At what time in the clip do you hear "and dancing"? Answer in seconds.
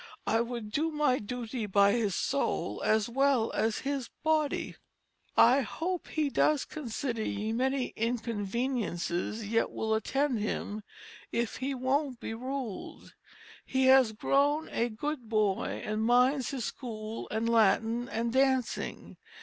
18.09-19.17